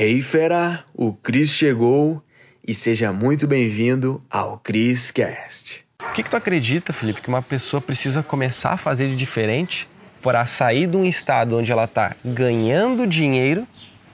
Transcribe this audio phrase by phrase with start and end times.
[0.00, 2.22] Hey fera, o Cris chegou
[2.64, 5.84] e seja muito bem-vindo ao Cris Cast.
[6.00, 9.88] O que, que tu acredita, Felipe, que uma pessoa precisa começar a fazer de diferente
[10.22, 13.66] para sair de um estado onde ela está ganhando dinheiro,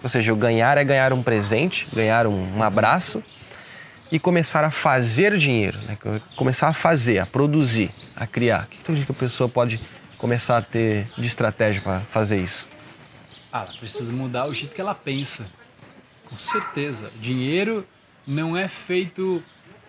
[0.02, 3.22] ou seja, o ganhar é ganhar um presente, ganhar um, um abraço,
[4.10, 5.98] e começar a fazer dinheiro, né?
[6.34, 8.64] começar a fazer, a produzir, a criar.
[8.64, 9.78] O que tu acredita que a pessoa pode
[10.16, 12.66] começar a ter de estratégia para fazer isso?
[13.52, 15.44] Ah, ela precisa mudar o jeito que ela pensa.
[16.34, 17.12] Com certeza.
[17.20, 17.86] Dinheiro
[18.26, 19.40] não é feito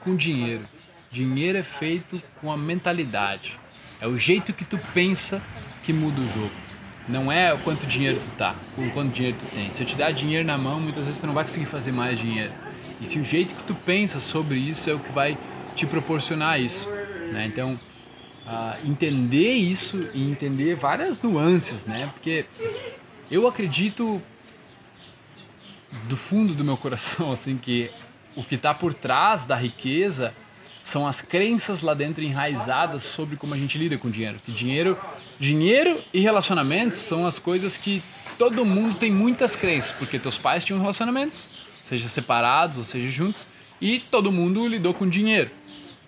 [0.02, 0.64] com dinheiro.
[1.12, 3.58] Dinheiro é feito com a mentalidade.
[4.00, 5.42] É o jeito que tu pensa
[5.84, 6.52] que muda o jogo.
[7.08, 9.72] Não é o quanto dinheiro tu tá, com quanto dinheiro tu tem.
[9.72, 12.20] Se eu te dar dinheiro na mão, muitas vezes tu não vai conseguir fazer mais
[12.20, 12.54] dinheiro.
[13.02, 15.38] E se o jeito que tu pensa sobre isso é o que vai
[15.76, 16.88] te proporcionar isso.
[17.32, 17.48] Né?
[17.48, 22.12] Então, uh, entender isso e entender várias nuances, né?
[22.14, 22.46] Porque
[23.32, 24.22] eu acredito
[26.04, 27.90] do fundo do meu coração assim que
[28.36, 30.34] o que está por trás da riqueza
[30.84, 34.40] são as crenças lá dentro enraizadas sobre como a gente lida com dinheiro.
[34.46, 34.98] Que dinheiro,
[35.40, 38.04] dinheiro e relacionamentos são as coisas que
[38.38, 41.50] todo mundo tem muitas crenças, porque teus pais tinham relacionamentos,
[41.88, 43.48] seja separados ou seja juntos,
[43.82, 45.50] e todo mundo lidou com dinheiro.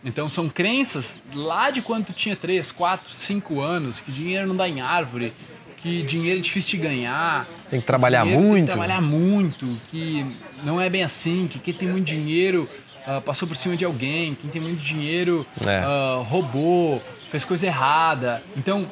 [0.06, 4.56] Então são crenças lá de quando tu tinha 3, 4, 5 anos, que dinheiro não
[4.56, 5.34] dá em árvore,
[5.78, 7.48] que dinheiro é difícil de ganhar.
[7.70, 8.54] Tem que trabalhar muito.
[8.54, 10.26] Tem que trabalhar muito, que
[10.64, 12.70] não é bem assim, que quem tem muito dinheiro
[13.08, 15.86] uh, passou por cima de alguém, quem tem muito dinheiro é.
[15.86, 18.44] uh, roubou, fez coisa errada.
[18.56, 18.86] Então,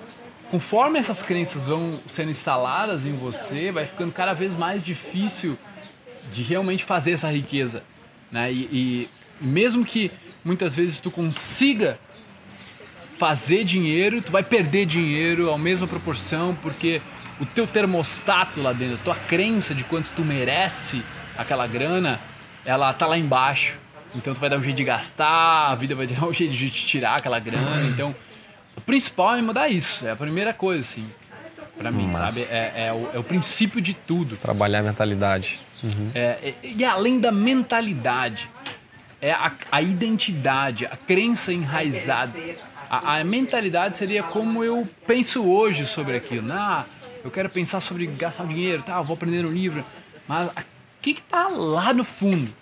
[0.52, 5.58] conforme essas crenças vão sendo instaladas em você, vai ficando cada vez mais difícil
[6.32, 7.84] de realmente fazer essa riqueza.
[8.32, 8.52] Né?
[8.52, 9.10] E, e
[9.42, 10.12] mesmo que
[10.44, 11.98] muitas vezes tu consiga
[13.18, 17.02] fazer dinheiro, tu vai perder dinheiro à mesma proporção, porque
[17.40, 21.04] o teu termostato lá dentro, a tua crença de quanto tu merece
[21.38, 22.20] aquela grana,
[22.66, 23.78] ela tá lá embaixo.
[24.16, 26.70] Então tu vai dar um jeito de gastar, a vida vai dar um jeito de
[26.70, 27.88] te tirar aquela grana.
[27.88, 28.16] Então,
[28.76, 30.06] o principal é mudar isso.
[30.06, 31.10] É a primeira coisa, assim,
[31.78, 32.46] para mim, sabe?
[32.50, 34.38] É, é, o, é, o, princípio de tudo.
[34.38, 35.60] Trabalhar a mentalidade.
[35.84, 36.12] Uhum.
[36.16, 38.50] É, e além da mentalidade,
[39.22, 42.34] é a, a identidade, a crença enraizada
[42.98, 46.52] a, mentalidade seria como eu penso hoje sobre aquilo.
[46.52, 46.86] Ah,
[47.24, 49.02] eu quero pensar sobre gastar dinheiro, tá?
[49.02, 49.84] vou aprender no livro.
[50.28, 50.54] Mas o
[51.02, 52.54] que está lá no fundo?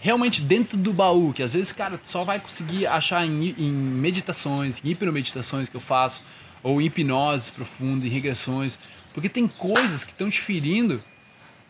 [0.00, 4.80] Realmente dentro do baú, que às vezes, cara, só vai conseguir achar em, em meditações,
[4.84, 6.24] em hipnomeditações que eu faço,
[6.62, 8.78] ou em hipnoses profundas, em regressões,
[9.12, 11.00] porque tem coisas que estão te ferindo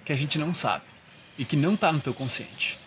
[0.05, 0.85] que a gente não sabe
[1.39, 2.84] e que não está no teu consciente.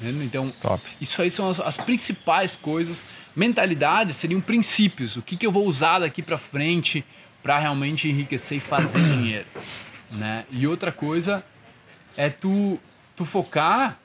[0.00, 0.80] Então, Top.
[1.00, 3.04] isso aí são as, as, principais coisas.
[3.34, 5.16] Mentalidade seriam princípios.
[5.16, 7.04] O que, que eu vou usar daqui para frente
[7.42, 9.46] para realmente enriquecer e fazer dinheiro,
[10.12, 10.44] né?
[10.50, 11.44] E outra coisa
[12.16, 12.78] é tu,
[13.16, 13.98] tu focar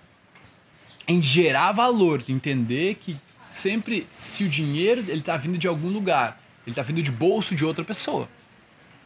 [1.08, 6.42] em gerar valor, entender que sempre se o dinheiro ele tá vindo de algum lugar,
[6.66, 8.28] ele tá vindo de bolso de outra pessoa.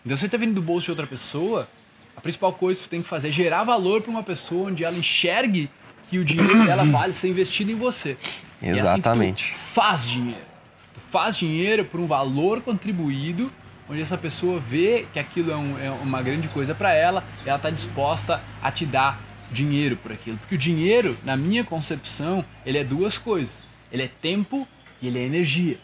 [0.05, 1.67] Então se ele tá vindo do bolso de outra pessoa,
[2.15, 4.83] a principal coisa que tu tem que fazer é gerar valor para uma pessoa onde
[4.83, 5.69] ela enxergue
[6.09, 8.17] que o dinheiro dela vale ser investido em você.
[8.61, 9.51] Exatamente.
[9.51, 10.45] É assim faz dinheiro.
[10.93, 13.51] Tu faz dinheiro por um valor contribuído,
[13.89, 17.49] onde essa pessoa vê que aquilo é, um, é uma grande coisa para ela, e
[17.49, 20.37] ela está disposta a te dar dinheiro por aquilo.
[20.37, 23.67] Porque o dinheiro, na minha concepção, ele é duas coisas.
[23.91, 24.67] Ele é tempo
[25.01, 25.79] e ele é energia.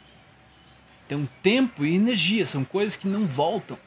[1.05, 3.77] Então, tempo e energia são coisas que não voltam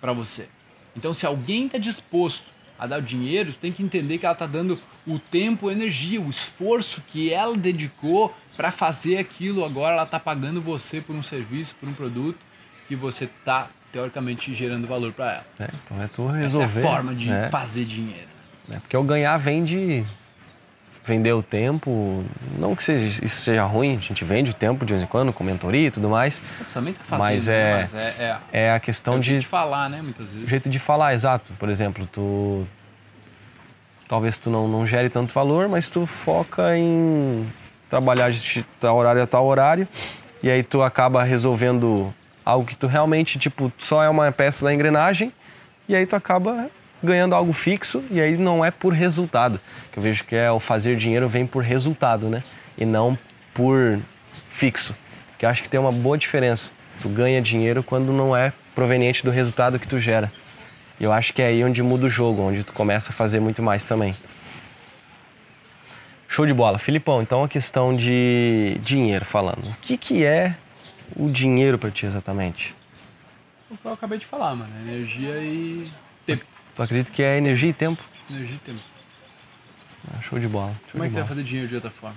[0.00, 0.48] para você.
[0.96, 2.46] Então, se alguém está disposto
[2.78, 6.20] a dar o dinheiro, tem que entender que ela está dando o tempo, a energia,
[6.20, 9.64] o esforço que ela dedicou para fazer aquilo.
[9.64, 12.38] Agora ela está pagando você por um serviço, por um produto
[12.86, 15.46] que você está teoricamente gerando valor para ela.
[15.58, 16.66] É, então é tu resolver.
[16.66, 17.48] Essa é a forma de é.
[17.48, 18.28] fazer dinheiro.
[18.70, 20.04] É porque o ganhar vem de
[21.08, 22.22] vender o tempo,
[22.58, 25.32] não que seja, isso seja ruim, a gente vende o tempo de vez em quando
[25.32, 26.42] com mentoria e tudo mais.
[26.72, 29.88] Também tá fazendo, mas é, mas é, é, é, a questão é de, de falar,
[29.88, 30.46] né, muitas vezes.
[30.46, 31.52] O jeito de falar, exato.
[31.58, 32.66] Por exemplo, tu
[34.06, 37.46] talvez tu não, não gere tanto valor, mas tu foca em
[37.88, 39.88] trabalhar de tal horário a tal horário
[40.42, 42.12] e aí tu acaba resolvendo
[42.44, 45.32] algo que tu realmente, tipo, só é uma peça da engrenagem
[45.88, 46.70] e aí tu acaba
[47.02, 49.60] ganhando algo fixo e aí não é por resultado.
[49.92, 52.42] Que eu vejo que é o fazer dinheiro vem por resultado, né?
[52.76, 53.16] E não
[53.54, 53.98] por
[54.50, 54.94] fixo.
[55.38, 56.72] Que acho que tem uma boa diferença.
[57.00, 60.30] Tu ganha dinheiro quando não é proveniente do resultado que tu gera.
[61.00, 63.40] E eu acho que é aí onde muda o jogo, onde tu começa a fazer
[63.40, 64.16] muito mais também.
[66.26, 66.78] Show de bola.
[66.78, 69.64] Filipão, então a questão de dinheiro falando.
[69.64, 70.56] O que, que é
[71.16, 72.74] o dinheiro para ti exatamente?
[73.70, 74.70] O que eu acabei de falar, mano.
[74.80, 75.90] Energia e
[76.26, 76.44] tempo.
[76.78, 78.00] Tu acredita que é energia e tempo?
[78.30, 78.80] Energia e tempo.
[80.14, 80.70] Ah, show de bola.
[80.72, 81.26] Show Como é que tu vai bola.
[81.26, 82.16] fazer dinheiro de outra forma?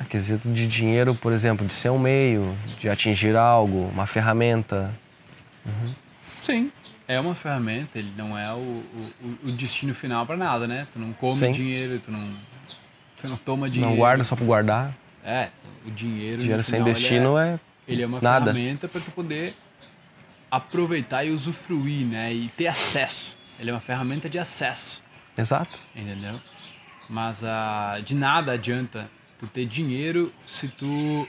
[0.00, 4.94] A quesito de dinheiro, por exemplo, de ser um meio, de atingir algo, uma ferramenta.
[6.32, 6.72] Sim.
[7.06, 8.82] É uma ferramenta, ele não é o,
[9.20, 10.84] o, o destino final pra nada, né?
[10.90, 11.52] Tu não come Sim.
[11.52, 12.34] dinheiro, tu não,
[13.20, 13.90] tu não toma dinheiro.
[13.90, 14.96] Não guarda só por guardar.
[15.22, 15.50] É,
[15.86, 16.38] o dinheiro.
[16.38, 17.60] Dinheiro sem final, destino ele é, é.
[17.86, 18.54] ele é uma nada.
[18.54, 19.54] ferramenta para tu poder
[20.50, 22.32] aproveitar e usufruir, né?
[22.32, 23.36] E ter acesso.
[23.58, 25.02] Ele é uma ferramenta de acesso,
[25.36, 25.78] Exato.
[25.94, 26.40] entendeu?
[27.08, 31.26] Mas ah, de nada adianta tu ter dinheiro se tu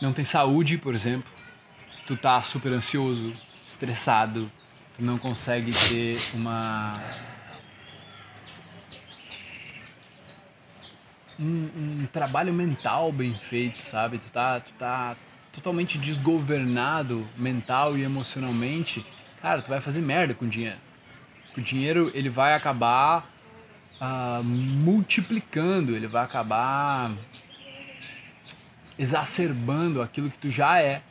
[0.00, 1.28] não tem saúde, por exemplo.
[1.74, 3.34] Se tu tá super ansioso,
[3.66, 4.50] estressado,
[4.96, 7.00] tu não consegue ter uma
[11.40, 14.18] um, um trabalho mental bem feito, sabe?
[14.18, 15.16] Tu tá, tu tá
[15.52, 19.04] totalmente desgovernado mental e emocionalmente,
[19.40, 20.78] cara, tu vai fazer merda com o dinheiro.
[21.56, 23.28] O dinheiro ele vai acabar
[24.00, 27.10] ah, multiplicando, ele vai acabar
[28.98, 31.02] exacerbando aquilo que tu já é.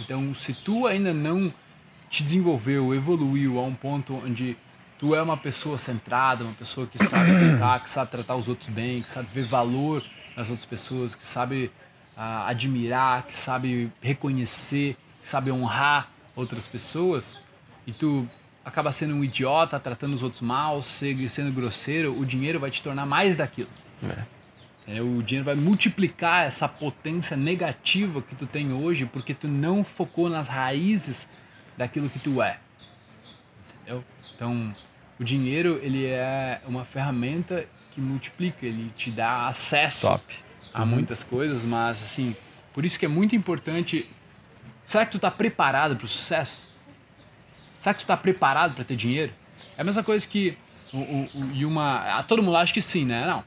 [0.00, 1.52] Então, se tu ainda não
[2.08, 4.56] te desenvolveu, evoluiu a um ponto onde
[4.98, 8.68] tu é uma pessoa centrada, uma pessoa que sabe tratar, que sabe tratar os outros
[8.68, 10.02] bem, que sabe ver valor
[10.36, 11.70] nas outras pessoas, que sabe
[12.16, 17.40] ah, admirar, que sabe reconhecer, que sabe honrar outras pessoas,
[17.86, 18.26] e tu
[18.64, 22.82] acaba sendo um idiota, tratando os outros mal, se- sendo grosseiro, o dinheiro vai te
[22.82, 23.68] tornar mais daquilo.
[24.86, 29.82] É, o dinheiro vai multiplicar essa potência negativa que tu tem hoje porque tu não
[29.82, 31.40] focou nas raízes
[31.78, 32.58] daquilo que tu é.
[33.58, 34.04] Entendeu?
[34.34, 34.64] Então,
[35.18, 40.43] o dinheiro ele é uma ferramenta que multiplica, ele te dá acesso Top.
[40.74, 42.36] A muitas coisas, mas assim,
[42.72, 44.10] por isso que é muito importante.
[44.84, 46.68] Será que tu tá preparado para o sucesso?
[47.80, 49.32] Será que tu tá preparado para ter dinheiro?
[49.78, 50.56] É a mesma coisa que
[50.92, 53.24] o, o, o- e uma, a todo mundo acha que sim, né?
[53.26, 53.44] Não.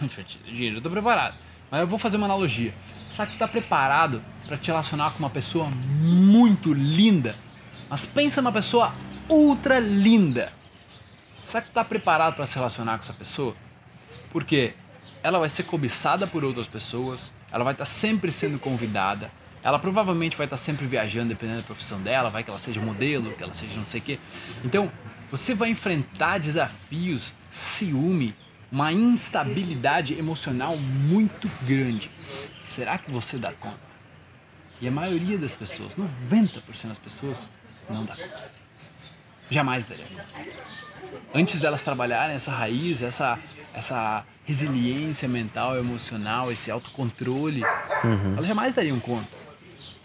[0.46, 1.34] dinheiro, eu tô preparado.
[1.70, 2.72] Mas eu vou fazer uma analogia.
[3.10, 7.34] Será que tu tá preparado para te relacionar com uma pessoa muito linda?
[7.88, 8.92] Mas pensa numa pessoa
[9.28, 10.52] ultra linda.
[11.38, 13.54] Será que tu tá preparado para se relacionar com essa pessoa?
[14.30, 14.74] Porque
[15.24, 19.32] ela vai ser cobiçada por outras pessoas, ela vai estar sempre sendo convidada,
[19.62, 23.32] ela provavelmente vai estar sempre viajando, dependendo da profissão dela, vai que ela seja modelo,
[23.32, 24.18] que ela seja não sei o quê.
[24.62, 24.92] Então,
[25.30, 28.36] você vai enfrentar desafios, ciúme,
[28.70, 32.10] uma instabilidade emocional muito grande.
[32.60, 33.78] Será que você dá conta?
[34.78, 37.48] E a maioria das pessoas, 90% das pessoas,
[37.88, 38.50] não dá conta.
[39.50, 40.83] Jamais daria conta
[41.34, 43.38] antes delas trabalharem essa raiz, essa,
[43.72, 47.62] essa resiliência mental, emocional, esse autocontrole,
[48.36, 49.54] elas jamais dariam conta.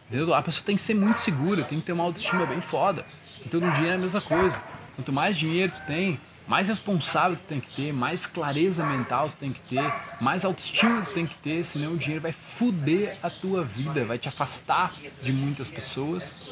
[0.07, 0.33] Entendeu?
[0.33, 3.05] A pessoa tem que ser muito segura, tem que ter uma autoestima bem foda.
[3.45, 4.59] Então no dinheiro é a mesma coisa.
[4.95, 9.37] Quanto mais dinheiro tu tem, mais responsável tu tem que ter, mais clareza mental tu
[9.37, 13.29] tem que ter, mais autoestima tu tem que ter, senão o dinheiro vai fuder a
[13.29, 14.91] tua vida, vai te afastar
[15.21, 16.49] de muitas pessoas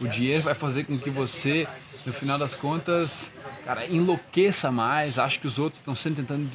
[0.00, 1.68] o dinheiro vai fazer com que você,
[2.06, 3.30] no final das contas,
[3.64, 5.18] cara, enlouqueça mais.
[5.18, 6.50] Acho que os outros estão sempre tentando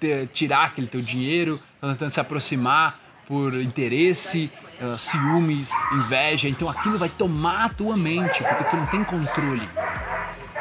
[0.00, 2.98] ter- tirar aquele teu dinheiro, estão tentando se aproximar
[3.28, 6.48] por interesse, eh, ciúmes, inveja.
[6.48, 9.68] Então aquilo vai tomar a tua mente, porque tu não tem controle.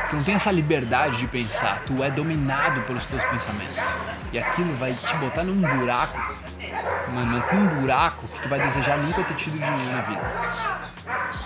[0.09, 1.81] Tu não tem essa liberdade de pensar.
[1.88, 3.83] Tu é dominado pelos teus pensamentos.
[4.31, 6.18] E aquilo vai te botar num buraco,
[7.13, 10.81] mano, mas num buraco que tu vai desejar nunca ter tido dinheiro na vida.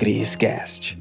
[0.00, 0.96] Criscast.